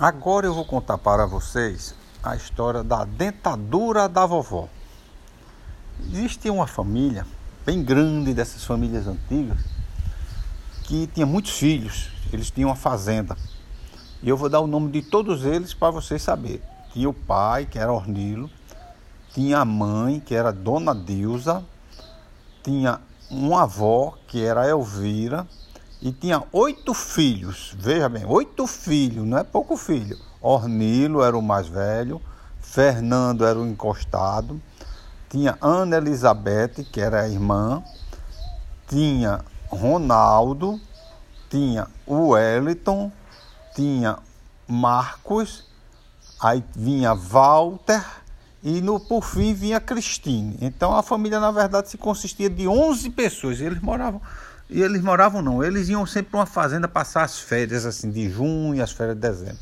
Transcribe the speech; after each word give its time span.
Agora 0.00 0.46
eu 0.46 0.54
vou 0.54 0.64
contar 0.64 0.96
para 0.96 1.26
vocês 1.26 1.94
a 2.22 2.34
história 2.34 2.82
da 2.82 3.04
dentadura 3.04 4.08
da 4.08 4.24
vovó. 4.24 4.66
Existe 6.00 6.48
uma 6.48 6.66
família 6.66 7.26
bem 7.66 7.84
grande 7.84 8.32
dessas 8.32 8.64
famílias 8.64 9.06
antigas 9.06 9.58
que 10.84 11.06
tinha 11.08 11.26
muitos 11.26 11.50
filhos. 11.50 12.08
Eles 12.32 12.50
tinham 12.50 12.70
uma 12.70 12.76
fazenda. 12.76 13.36
E 14.22 14.28
eu 14.30 14.38
vou 14.38 14.48
dar 14.48 14.60
o 14.60 14.66
nome 14.66 14.90
de 14.90 15.02
todos 15.02 15.44
eles 15.44 15.74
para 15.74 15.90
vocês 15.90 16.22
saberem. 16.22 16.62
Tinha 16.94 17.10
o 17.10 17.12
pai, 17.12 17.66
que 17.66 17.78
era 17.78 17.92
Ornilo, 17.92 18.48
tinha 19.34 19.58
a 19.58 19.66
mãe, 19.66 20.18
que 20.18 20.34
era 20.34 20.50
Dona 20.50 20.94
Deusa, 20.94 21.62
tinha 22.62 23.02
uma 23.30 23.64
avó, 23.64 24.16
que 24.26 24.42
era 24.42 24.66
Elvira, 24.66 25.46
e 26.02 26.12
tinha 26.12 26.42
oito 26.52 26.94
filhos. 26.94 27.74
Veja 27.78 28.08
bem, 28.08 28.24
oito 28.24 28.66
filhos, 28.66 29.26
não 29.26 29.38
é 29.38 29.44
pouco 29.44 29.76
filho. 29.76 30.16
Ornilo 30.40 31.22
era 31.22 31.36
o 31.36 31.42
mais 31.42 31.68
velho, 31.68 32.20
Fernando 32.60 33.44
era 33.44 33.58
o 33.58 33.66
encostado, 33.66 34.60
tinha 35.28 35.58
Ana 35.60 35.98
Elizabeth, 35.98 36.84
que 36.90 37.00
era 37.00 37.22
a 37.22 37.28
irmã, 37.28 37.82
tinha 38.88 39.44
Ronaldo, 39.68 40.80
tinha 41.48 41.86
Wellington, 42.08 43.12
tinha 43.74 44.18
Marcos, 44.66 45.64
aí 46.40 46.64
vinha 46.74 47.14
Walter 47.14 48.04
e 48.62 48.80
no, 48.80 49.00
por 49.00 49.22
fim 49.22 49.54
vinha 49.54 49.80
Cristine. 49.80 50.56
Então 50.60 50.94
a 50.96 51.02
família 51.02 51.40
na 51.40 51.50
verdade 51.50 51.90
se 51.90 51.98
consistia 51.98 52.48
de 52.48 52.66
11 52.66 53.10
pessoas. 53.10 53.60
Eles 53.60 53.80
moravam 53.80 54.20
e 54.70 54.80
eles 54.82 55.02
moravam 55.02 55.42
não, 55.42 55.64
eles 55.64 55.88
iam 55.88 56.06
sempre 56.06 56.30
para 56.30 56.40
uma 56.40 56.46
fazenda 56.46 56.86
passar 56.86 57.24
as 57.24 57.40
férias 57.40 57.84
assim 57.84 58.10
de 58.10 58.30
junho 58.30 58.76
e 58.76 58.80
as 58.80 58.92
férias 58.92 59.16
de 59.16 59.20
dezembro. 59.20 59.58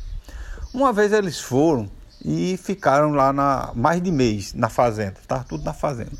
Uma 0.73 0.93
vez 0.93 1.13
eles 1.13 1.41
foram 1.41 1.91
e 2.23 2.59
ficaram 2.59 3.13
lá 3.13 3.33
na 3.33 3.73
mais 3.75 4.03
de 4.03 4.11
mês 4.13 4.53
na 4.53 4.69
fazenda, 4.69 5.15
estava 5.19 5.45
tudo 5.45 5.65
na 5.65 5.73
fazenda. 5.73 6.13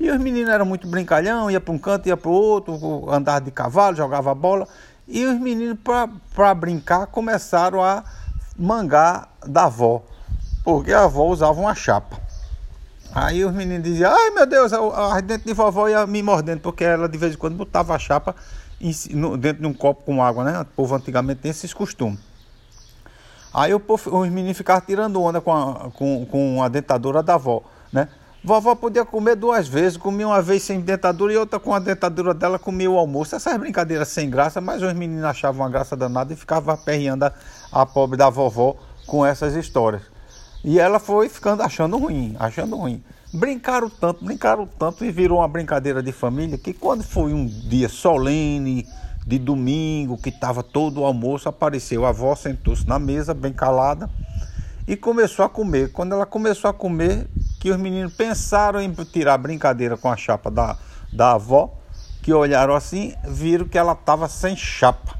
E 0.00 0.10
os 0.10 0.18
meninos 0.18 0.50
eram 0.50 0.64
muito 0.64 0.86
brincalhão, 0.86 1.50
ia 1.50 1.60
para 1.60 1.72
um 1.72 1.78
canto, 1.78 2.06
ia 2.06 2.16
para 2.16 2.30
o 2.30 2.32
outro, 2.32 3.10
andava 3.10 3.40
de 3.40 3.50
cavalo, 3.50 3.96
jogava 3.96 4.34
bola. 4.34 4.66
E 5.08 5.24
os 5.24 5.38
meninos, 5.38 5.78
para 6.34 6.54
brincar, 6.54 7.06
começaram 7.06 7.82
a 7.82 8.02
mangar 8.58 9.30
da 9.46 9.64
avó, 9.64 10.02
porque 10.64 10.92
a 10.92 11.04
avó 11.04 11.26
usava 11.26 11.60
uma 11.60 11.74
chapa. 11.74 12.25
Aí 13.16 13.42
os 13.46 13.52
meninos 13.54 13.82
diziam, 13.82 14.14
ai 14.14 14.28
meu 14.28 14.44
Deus, 14.44 14.74
a 14.74 15.18
dentro 15.22 15.46
de 15.46 15.54
vovó 15.54 15.88
ia 15.88 16.06
me 16.06 16.22
mordendo, 16.22 16.60
porque 16.60 16.84
ela 16.84 17.08
de 17.08 17.16
vez 17.16 17.32
em 17.32 17.38
quando 17.38 17.56
botava 17.56 17.94
a 17.94 17.98
chapa 17.98 18.36
dentro 19.40 19.62
de 19.62 19.66
um 19.66 19.72
copo 19.72 20.04
com 20.04 20.22
água, 20.22 20.44
né? 20.44 20.60
O 20.60 20.66
povo 20.66 20.94
antigamente 20.94 21.40
tem 21.40 21.50
esses 21.50 21.72
costumes. 21.72 22.20
Aí 23.54 23.72
o 23.72 23.80
povo, 23.80 24.20
os 24.20 24.28
meninos 24.28 24.58
ficavam 24.58 24.82
tirando 24.84 25.22
onda 25.22 25.40
com 25.40 25.50
a, 25.50 25.90
com, 25.92 26.26
com 26.26 26.62
a 26.62 26.68
dentadura 26.68 27.22
da 27.22 27.36
avó, 27.36 27.62
né? 27.90 28.06
Vovó 28.44 28.74
podia 28.74 29.02
comer 29.02 29.34
duas 29.34 29.66
vezes, 29.66 29.96
comia 29.96 30.28
uma 30.28 30.42
vez 30.42 30.62
sem 30.62 30.78
dentadura 30.78 31.32
e 31.32 31.38
outra 31.38 31.58
com 31.58 31.72
a 31.72 31.78
dentadura 31.78 32.34
dela 32.34 32.58
comia 32.58 32.90
o 32.90 32.98
almoço. 32.98 33.34
Essas 33.34 33.56
brincadeiras 33.56 34.08
sem 34.08 34.28
graça, 34.28 34.60
mas 34.60 34.82
os 34.82 34.92
meninos 34.92 35.24
achavam 35.24 35.62
uma 35.62 35.70
graça 35.70 35.96
danada 35.96 36.34
e 36.34 36.36
ficavam 36.36 36.74
aperreando 36.74 37.24
a, 37.24 37.32
a 37.72 37.86
pobre 37.86 38.18
da 38.18 38.28
vovó 38.28 38.76
com 39.06 39.24
essas 39.24 39.54
histórias. 39.54 40.15
E 40.66 40.80
ela 40.80 40.98
foi 40.98 41.28
ficando 41.28 41.62
achando 41.62 41.96
ruim, 41.96 42.34
achando 42.40 42.74
ruim. 42.74 43.00
Brincaram 43.32 43.88
tanto, 43.88 44.24
brincaram 44.24 44.66
tanto 44.66 45.04
e 45.04 45.12
virou 45.12 45.38
uma 45.38 45.46
brincadeira 45.46 46.02
de 46.02 46.10
família 46.10 46.58
que 46.58 46.72
quando 46.72 47.04
foi 47.04 47.32
um 47.32 47.46
dia 47.46 47.88
solene, 47.88 48.84
de 49.24 49.38
domingo, 49.38 50.18
que 50.18 50.28
estava 50.28 50.64
todo 50.64 51.02
o 51.02 51.04
almoço, 51.04 51.48
apareceu 51.48 52.04
a 52.04 52.08
avó, 52.08 52.34
sentou-se 52.34 52.84
na 52.84 52.98
mesa, 52.98 53.32
bem 53.32 53.52
calada, 53.52 54.10
e 54.88 54.96
começou 54.96 55.44
a 55.44 55.48
comer. 55.48 55.92
Quando 55.92 56.14
ela 56.14 56.26
começou 56.26 56.68
a 56.68 56.74
comer, 56.74 57.28
que 57.60 57.70
os 57.70 57.76
meninos 57.76 58.14
pensaram 58.14 58.80
em 58.80 58.92
tirar 58.92 59.34
a 59.34 59.38
brincadeira 59.38 59.96
com 59.96 60.10
a 60.10 60.16
chapa 60.16 60.50
da, 60.50 60.76
da 61.12 61.34
avó, 61.34 61.72
que 62.22 62.32
olharam 62.32 62.74
assim, 62.74 63.14
viram 63.24 63.68
que 63.68 63.78
ela 63.78 63.92
estava 63.92 64.28
sem 64.28 64.56
chapa. 64.56 65.16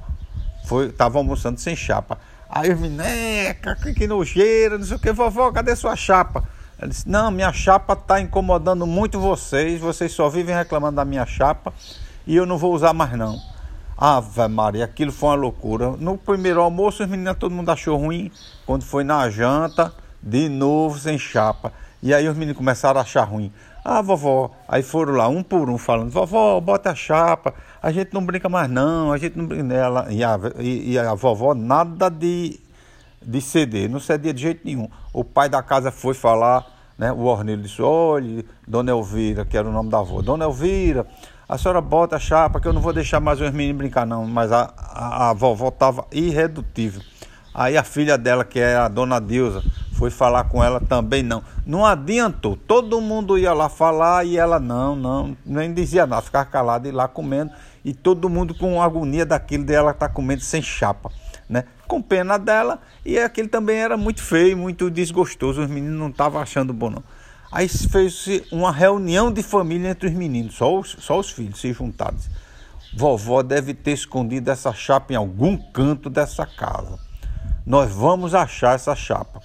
Foi, 0.65 0.87
estava 0.87 1.19
almoçando 1.19 1.61
sem 1.61 1.77
chapa. 1.77 2.19
Aí 2.49 2.73
os 2.73 2.81
é, 3.01 3.55
que 3.95 4.07
nojeira, 4.07 4.79
não 4.79 4.85
sei 4.85 4.97
o 4.97 5.01
que, 5.01 5.13
vovó, 5.13 5.51
cadê 5.51 5.75
sua 5.75 5.97
chapa? 5.97 6.45
Ela 6.79 6.89
disse, 6.89 7.09
não, 7.09 7.31
minha 7.31 7.53
chapa 7.53 7.95
está 7.95 8.21
incomodando 8.21 8.87
muito 8.87 9.19
vocês, 9.19 9.81
vocês 9.81 10.13
só 10.13 10.29
vivem 10.29 10.55
reclamando 10.55 10.97
da 10.97 11.05
minha 11.05 11.25
chapa 11.27 11.73
e 12.27 12.37
eu 12.37 12.45
não 12.45 12.59
vou 12.59 12.75
usar 12.75 12.93
mais 12.93 13.13
não. 13.13 13.37
Ave 13.97 14.47
Maria, 14.49 14.85
aquilo 14.85 15.11
foi 15.11 15.31
uma 15.31 15.35
loucura. 15.37 15.93
No 15.93 16.19
primeiro 16.19 16.61
almoço, 16.61 17.03
os 17.03 17.09
meninos, 17.09 17.39
todo 17.39 17.55
mundo 17.55 17.71
achou 17.71 17.97
ruim. 17.97 18.31
Quando 18.67 18.85
foi 18.85 19.03
na 19.03 19.31
janta, 19.31 19.91
de 20.23 20.51
novo 20.51 20.99
sem 20.99 21.19
chapa. 21.19 21.73
E 22.03 22.13
aí 22.13 22.29
os 22.29 22.37
meninos 22.37 22.59
começaram 22.59 23.01
a 23.01 23.03
achar 23.03 23.25
ruim. 23.25 23.51
Ah, 23.89 24.03
vovó, 24.03 24.51
aí 24.67 24.83
foram 24.83 25.13
lá 25.13 25.29
um 25.29 25.45
por 25.45 25.71
um 25.71 25.79
falando, 25.79 26.11
vovó, 26.11 26.61
bota 26.61 26.91
a 26.91 26.95
chapa, 26.97 27.55
a 27.81 27.93
gente 27.93 28.13
não 28.13 28.27
brinca 28.27 28.49
mais 28.49 28.69
não, 28.69 29.13
a 29.13 29.17
gente 29.17 29.39
não 29.39 29.47
brinca 29.47 29.63
nela. 29.63 30.09
E 30.11 30.25
a, 30.25 30.37
e, 30.59 30.95
e 30.95 30.99
a 30.99 31.15
vovó 31.15 31.55
nada 31.55 32.09
de, 32.11 32.59
de 33.23 33.41
ceder, 33.41 33.89
não 33.89 34.01
cedia 34.01 34.35
de 34.35 34.43
jeito 34.43 34.63
nenhum. 34.65 34.89
O 35.13 35.23
pai 35.23 35.49
da 35.49 35.63
casa 35.63 35.93
foi 35.93 36.15
falar, 36.15 36.67
né? 36.99 37.13
O 37.13 37.27
Ornilho 37.27 37.63
disse, 37.63 37.81
olha, 37.81 38.45
Dona 38.67 38.91
Elvira, 38.91 39.45
que 39.45 39.57
era 39.57 39.69
o 39.69 39.73
nome 39.73 39.89
da 39.89 40.01
avó, 40.01 40.21
Dona 40.21 40.47
Elvira, 40.47 41.07
a 41.49 41.57
senhora 41.57 41.81
bota 41.81 42.17
a 42.17 42.19
chapa 42.19 42.59
que 42.59 42.67
eu 42.67 42.73
não 42.73 42.81
vou 42.81 42.93
deixar 42.93 43.21
mais 43.21 43.41
os 43.41 43.53
meninos 43.53 43.79
brincar 43.79 44.05
não. 44.05 44.27
Mas 44.27 44.51
a, 44.51 44.75
a, 44.77 45.31
a 45.31 45.33
vovó 45.33 45.69
estava 45.69 46.05
irredutível. 46.11 47.03
Aí 47.55 47.77
a 47.77 47.85
filha 47.85 48.19
dela, 48.19 48.45
que 48.45 48.59
é 48.59 48.75
a 48.75 48.89
Dona 48.89 49.21
Deusa, 49.21 49.63
foi 49.97 50.11
falar 50.11 50.45
com 50.45 50.63
ela 50.63 50.79
também 50.79 51.23
não. 51.23 51.43
Não 51.65 51.85
adiantou. 51.85 52.57
Todo 52.57 53.01
mundo 53.01 53.39
ia 53.39 53.53
lá 53.53 53.69
falar 53.69 54.25
e 54.25 54.37
ela 54.37 54.61
não, 54.61 54.95
não, 54.95 55.37
nem 55.45 55.73
dizia 55.73 56.07
nada, 56.07 56.23
ficava 56.23 56.45
calada 56.45 56.87
e 56.87 56.93
lá 56.93 57.09
comendo. 57.09 57.51
E 57.85 57.95
todo 57.95 58.29
mundo 58.29 58.55
com 58.55 58.83
agonia 58.83 59.25
daquilo 59.25 59.65
dela 59.65 59.93
estar 59.93 60.09
tá 60.09 60.15
comendo 60.15 60.43
sem 60.43 60.61
chapa, 60.61 61.11
né? 61.49 61.65
Com 61.89 62.03
pena 62.03 62.37
dela 62.37 62.81
e 63.05 63.19
aquele 63.19 63.49
também 63.49 63.79
era 63.79 63.97
muito 63.97 64.23
feio, 64.23 64.57
muito 64.57 64.91
desgostoso. 64.91 65.63
Os 65.63 65.71
meninos 65.71 65.99
não 65.99 66.09
estavam 66.09 66.41
achando 66.41 66.73
bom 66.73 66.91
não. 66.91 67.03
Aí 67.51 67.69
fez-se 67.69 68.45
uma 68.53 68.73
reunião 68.73 69.33
de 69.33 69.43
família 69.43 69.91
entre 69.91 70.09
os 70.09 70.15
meninos, 70.15 70.57
só 70.57 70.79
os, 70.79 70.97
só 70.99 71.19
os 71.19 71.31
filhos 71.31 71.61
se 71.61 71.73
juntaram. 71.73 72.19
Vovó 72.95 73.43
deve 73.43 73.73
ter 73.73 73.93
escondido 73.93 74.51
essa 74.51 74.73
chapa 74.73 75.13
em 75.13 75.17
algum 75.17 75.57
canto 75.57 76.11
dessa 76.11 76.45
casa. 76.45 76.99
Nós 77.65 77.91
vamos 77.93 78.35
achar 78.35 78.75
essa 78.75 78.95
chapa. 78.95 79.41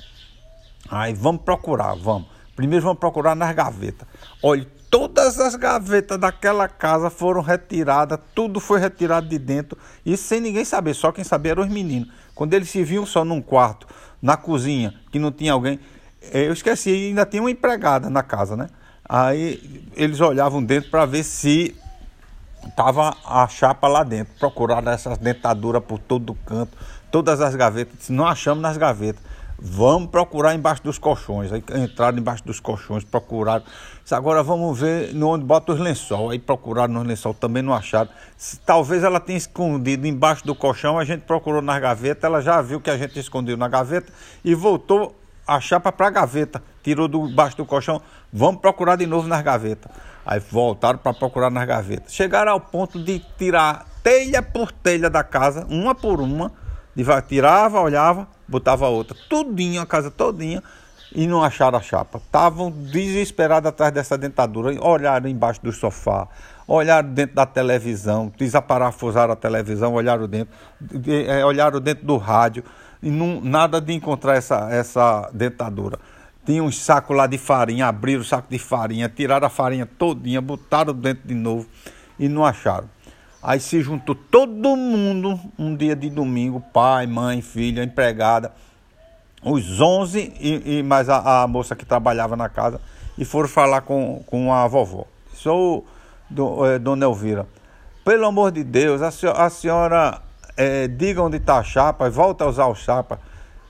Aí 0.91 1.13
vamos 1.13 1.44
procurar, 1.44 1.96
vamos. 1.96 2.28
Primeiro 2.53 2.84
vamos 2.84 3.00
procurar 3.00 3.34
nas 3.34 3.56
gavetas. 3.56 4.06
Olha, 4.44 4.68
todas 4.90 5.40
as 5.40 5.56
gavetas 5.56 6.19
daquela 6.19 6.68
casa 6.68 7.09
foram 7.09 7.41
retiradas, 7.41 8.19
tudo 8.35 8.59
foi 8.59 8.78
retirado 8.78 9.30
de 9.30 9.40
dentro, 9.40 9.78
e 10.06 10.18
sem 10.18 10.41
ninguém 10.41 10.66
saber, 10.66 10.94
só 10.94 11.13
quem 11.13 11.24
sabia 11.24 11.53
eram 11.53 11.63
os 11.63 11.69
meninos. 11.69 12.09
Quando 12.35 12.53
eles 12.53 12.69
se 12.69 12.84
viam 12.84 13.06
só 13.06 13.24
num 13.24 13.41
quarto, 13.41 13.88
na 14.22 14.35
cozinha, 14.35 14.94
que 15.09 15.18
não 15.18 15.31
tinha 15.31 15.53
alguém, 15.53 15.80
eh, 16.34 16.47
eu 16.47 16.53
esqueci, 16.53 16.90
ainda 16.90 17.25
tinha 17.25 17.41
uma 17.41 17.50
empregada 17.50 18.09
na 18.09 18.22
casa, 18.22 18.57
né? 18.57 18.68
Aí 19.07 19.90
eles 19.96 20.19
olhavam 20.19 20.63
dentro 20.63 20.91
para 20.91 21.06
ver 21.06 21.24
se 21.24 21.75
tava 22.75 23.16
a 23.25 23.47
chapa 23.47 23.88
lá 23.88 24.03
dentro. 24.03 24.34
Procuraram 24.40 24.91
essas 24.91 25.18
dentaduras 25.18 25.84
por 25.84 26.00
todo 26.00 26.34
canto, 26.46 26.78
todas 27.09 27.41
as 27.41 27.56
gavetas. 27.56 28.09
Não 28.09 28.25
achamos 28.28 28.62
nas 28.62 28.78
gavetas. 28.78 29.22
Vamos 29.63 30.09
procurar 30.09 30.55
embaixo 30.55 30.81
dos 30.81 30.97
colchões. 30.97 31.53
Aí 31.53 31.63
entraram 31.75 32.17
embaixo 32.17 32.44
dos 32.44 32.59
colchões, 32.59 33.03
procuraram. 33.03 33.63
Agora 34.09 34.41
vamos 34.41 34.79
ver 34.79 35.16
onde 35.23 35.45
bota 35.45 35.72
os 35.73 35.79
lençol. 35.79 36.31
Aí 36.31 36.39
procuraram 36.39 36.95
nos 36.95 37.05
lençol, 37.05 37.35
também 37.35 37.61
não 37.61 37.71
acharam. 37.71 38.09
Se, 38.35 38.59
talvez 38.59 39.03
ela 39.03 39.19
tenha 39.19 39.38
escondido 39.38 40.07
embaixo 40.07 40.44
do 40.47 40.55
colchão, 40.55 40.97
a 40.97 41.05
gente 41.05 41.21
procurou 41.21 41.61
nas 41.61 41.79
gavetas, 41.79 42.23
ela 42.23 42.41
já 42.41 42.59
viu 42.59 42.81
que 42.81 42.89
a 42.89 42.97
gente 42.97 43.19
escondeu 43.19 43.55
na 43.55 43.67
gaveta 43.67 44.12
e 44.44 44.56
voltou 44.56 45.15
a 45.45 45.59
chapa 45.59 45.91
para 45.91 46.07
a 46.07 46.09
gaveta. 46.09 46.63
Tirou 46.81 47.07
do 47.07 47.30
baixo 47.30 47.57
do 47.57 47.65
colchão, 47.65 48.01
vamos 48.33 48.62
procurar 48.62 48.95
de 48.95 49.06
novo 49.06 49.27
nas 49.27 49.44
gavetas. 49.44 49.91
Aí 50.25 50.39
voltaram 50.39 50.97
para 50.97 51.13
procurar 51.13 51.51
nas 51.51 51.68
gavetas. 51.68 52.12
Chegaram 52.12 52.53
ao 52.53 52.59
ponto 52.59 53.01
de 53.01 53.19
tirar 53.38 53.86
telha 54.01 54.41
por 54.41 54.71
telha 54.71 55.07
da 55.07 55.24
casa, 55.24 55.68
uma 55.69 55.94
por 55.94 56.19
uma. 56.19 56.51
Tirava, 57.27 57.80
olhava, 57.80 58.27
botava 58.51 58.88
outra, 58.88 59.18
tudinho, 59.30 59.81
a 59.81 59.86
casa 59.86 60.12
todinha, 60.12 60.62
e 61.13 61.25
não 61.27 61.44
acharam 61.44 61.77
a 61.77 61.81
chapa. 61.81 62.18
Estavam 62.18 62.69
desesperados 62.69 63.68
atrás 63.68 63.92
dessa 63.94 64.18
dentadura, 64.18 64.75
olharam 64.81 65.30
embaixo 65.30 65.62
do 65.62 65.71
sofá, 65.71 66.27
olharam 66.68 67.09
dentro 67.09 67.36
da 67.36 67.45
televisão, 67.45 68.31
desaparafusaram 68.38 69.33
a 69.33 69.36
televisão, 69.36 69.94
olharam 69.94 70.27
dentro, 70.27 70.53
é, 71.07 71.44
olharam 71.44 71.80
dentro 71.80 72.06
do 72.06 72.18
rádio, 72.18 72.63
e 73.01 73.09
não, 73.09 73.42
nada 73.42 73.81
de 73.81 73.94
encontrar 73.94 74.36
essa, 74.36 74.69
essa 74.69 75.30
dentadura. 75.33 75.98
Tinha 76.45 76.63
um 76.63 76.71
saco 76.71 77.13
lá 77.13 77.27
de 77.27 77.38
farinha, 77.38 77.88
abriram 77.88 78.21
o 78.21 78.25
saco 78.25 78.48
de 78.50 78.57
farinha, 78.57 79.09
tiraram 79.09 79.48
a 79.48 79.50
farinha 79.50 79.86
todinha, 79.86 80.42
botaram 80.42 80.94
dentro 80.94 81.27
de 81.27 81.36
novo 81.36 81.68
e 82.18 82.27
não 82.27 82.45
acharam. 82.45 82.89
Aí 83.43 83.59
se 83.59 83.81
juntou 83.81 84.13
todo 84.13 84.75
mundo 84.75 85.39
um 85.57 85.75
dia 85.75 85.95
de 85.95 86.09
domingo, 86.09 86.61
pai, 86.71 87.07
mãe, 87.07 87.41
filha, 87.41 87.83
empregada, 87.83 88.53
os 89.43 89.81
11 89.81 90.33
e, 90.39 90.77
e 90.77 90.83
mais 90.83 91.09
a, 91.09 91.41
a, 91.41 91.47
moça 91.47 91.75
que 91.75 91.83
trabalhava 91.83 92.35
na 92.35 92.47
casa 92.47 92.79
e 93.17 93.25
foram 93.25 93.49
falar 93.49 93.81
com, 93.81 94.23
com 94.27 94.53
a 94.53 94.67
vovó. 94.67 95.05
Sou 95.33 95.85
do, 96.29 96.63
é, 96.67 96.77
Dona 96.77 97.05
Elvira. 97.05 97.47
Pelo 98.05 98.27
amor 98.27 98.51
de 98.51 98.63
Deus, 98.63 99.01
a 99.01 99.09
senhora, 99.09 99.43
a 99.43 99.49
senhora 99.49 100.21
é, 100.55 100.88
diga 100.88 101.23
onde 101.23 101.38
está 101.38 101.57
a 101.57 101.63
chapa, 101.63 102.09
volta 102.11 102.43
a 102.43 102.47
usar 102.47 102.67
o 102.67 102.75
chapa. 102.75 103.19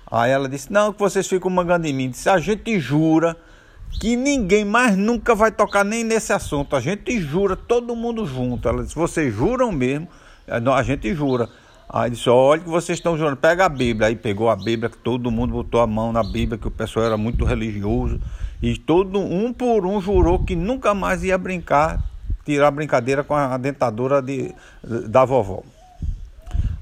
Aí 0.09 0.31
ela 0.31 0.49
disse: 0.49 0.71
Não, 0.71 0.91
que 0.91 0.99
vocês 0.99 1.25
ficam 1.25 1.49
mangando 1.49 1.87
em 1.87 1.93
mim. 1.93 2.09
Disse: 2.09 2.29
A 2.29 2.37
gente 2.39 2.77
jura 2.77 3.37
que 3.99 4.15
ninguém 4.15 4.65
mais 4.65 4.95
nunca 4.95 5.35
vai 5.35 5.51
tocar 5.51 5.83
nem 5.83 6.03
nesse 6.03 6.33
assunto. 6.33 6.75
A 6.75 6.79
gente 6.79 7.19
jura, 7.19 7.55
todo 7.55 7.95
mundo 7.95 8.25
junto. 8.25 8.67
Ela 8.67 8.83
disse: 8.83 8.95
Vocês 8.95 9.33
juram 9.33 9.71
mesmo? 9.71 10.07
A 10.47 10.83
gente 10.83 11.13
jura. 11.13 11.49
Aí 11.89 12.09
disse: 12.09 12.29
Olha 12.29 12.61
que 12.61 12.69
vocês 12.69 12.97
estão 12.97 13.17
jurando, 13.17 13.37
pega 13.37 13.65
a 13.65 13.69
Bíblia. 13.69 14.07
Aí 14.07 14.15
pegou 14.15 14.49
a 14.49 14.55
Bíblia, 14.55 14.89
que 14.89 14.97
todo 14.97 15.29
mundo 15.29 15.53
botou 15.53 15.81
a 15.81 15.87
mão 15.87 16.13
na 16.13 16.23
Bíblia, 16.23 16.57
que 16.57 16.67
o 16.67 16.71
pessoal 16.71 17.05
era 17.05 17.17
muito 17.17 17.43
religioso. 17.43 18.19
E 18.61 18.77
todo 18.77 19.19
um 19.19 19.51
por 19.51 19.85
um 19.85 19.99
jurou 19.99 20.39
que 20.39 20.55
nunca 20.55 20.93
mais 20.93 21.23
ia 21.23 21.37
brincar, 21.37 22.01
tirar 22.45 22.67
a 22.67 22.71
brincadeira 22.71 23.23
com 23.23 23.35
a 23.35 23.57
dentadura 23.57 24.21
de, 24.21 24.53
da 24.83 25.25
vovó. 25.25 25.63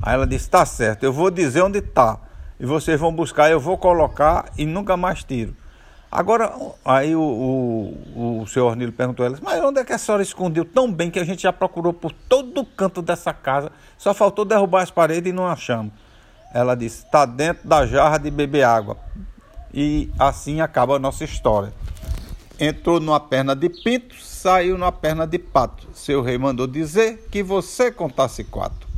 Aí 0.02 0.14
ela 0.14 0.28
disse: 0.28 0.50
Tá 0.50 0.66
certo, 0.66 1.04
eu 1.04 1.12
vou 1.12 1.32
dizer 1.32 1.64
onde 1.64 1.80
está. 1.80 2.20
E 2.60 2.66
vocês 2.66 3.00
vão 3.00 3.14
buscar, 3.14 3.50
eu 3.50 3.60
vou 3.60 3.78
colocar 3.78 4.52
e 4.58 4.66
nunca 4.66 4.96
mais 4.96 5.24
tiro. 5.24 5.56
Agora, 6.12 6.52
aí 6.84 7.16
o, 7.16 7.22
o, 7.22 8.42
o 8.42 8.48
senhor 8.48 8.68
Ornilo 8.68 8.92
perguntou 8.92 9.24
a 9.24 9.28
ela, 9.28 9.38
mas 9.44 9.64
onde 9.64 9.80
é 9.80 9.84
que 9.84 9.94
a 9.94 9.98
senhora 9.98 10.24
escondeu 10.24 10.66
tão 10.66 10.92
bem 10.92 11.12
que 11.12 11.20
a 11.20 11.24
gente 11.24 11.44
já 11.44 11.54
procurou 11.54 11.94
por 11.94 12.12
todo 12.12 12.62
o 12.62 12.66
canto 12.66 13.00
dessa 13.00 13.32
casa, 13.32 13.72
só 13.96 14.12
faltou 14.12 14.44
derrubar 14.44 14.82
as 14.82 14.90
paredes 14.90 15.30
e 15.30 15.34
não 15.34 15.46
achamos. 15.46 15.94
Ela 16.52 16.74
disse, 16.74 17.06
está 17.06 17.26
dentro 17.26 17.68
da 17.68 17.86
jarra 17.86 18.18
de 18.18 18.32
beber 18.32 18.64
água. 18.64 18.98
E 19.72 20.10
assim 20.18 20.62
acaba 20.62 20.96
a 20.96 21.00
nossa 21.00 21.24
história. 21.24 21.72
Entrou 22.60 23.00
numa 23.00 23.20
perna 23.20 23.56
de 23.56 23.70
pinto, 23.70 24.16
saiu 24.16 24.80
numa 24.80 24.92
perna 24.92 25.28
de 25.28 25.38
pato. 25.38 25.88
Seu 25.94 26.24
rei 26.24 26.40
mandou 26.40 26.66
dizer 26.66 27.28
que 27.32 27.44
você 27.44 27.92
contasse 27.92 28.44
quatro. 28.44 28.88